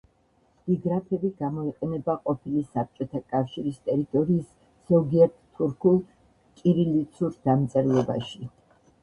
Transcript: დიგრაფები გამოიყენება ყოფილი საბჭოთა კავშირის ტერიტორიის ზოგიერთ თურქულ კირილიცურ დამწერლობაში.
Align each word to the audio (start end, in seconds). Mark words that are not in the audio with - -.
დიგრაფები 0.69 1.29
გამოიყენება 1.41 2.15
ყოფილი 2.29 2.63
საბჭოთა 2.77 3.21
კავშირის 3.33 3.77
ტერიტორიის 3.91 4.49
ზოგიერთ 4.93 5.37
თურქულ 5.61 6.01
კირილიცურ 6.63 7.39
დამწერლობაში. 7.47 8.51